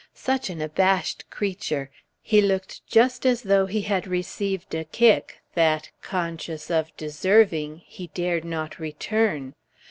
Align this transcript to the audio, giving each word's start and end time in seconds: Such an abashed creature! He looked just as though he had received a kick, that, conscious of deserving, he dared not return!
Such 0.15 0.49
an 0.49 0.63
abashed 0.63 1.29
creature! 1.29 1.91
He 2.23 2.41
looked 2.41 2.83
just 2.87 3.23
as 3.23 3.43
though 3.43 3.67
he 3.67 3.83
had 3.83 4.07
received 4.07 4.73
a 4.73 4.83
kick, 4.85 5.43
that, 5.53 5.91
conscious 6.01 6.71
of 6.71 6.89
deserving, 6.97 7.83
he 7.85 8.07
dared 8.07 8.43
not 8.43 8.79
return! 8.79 9.53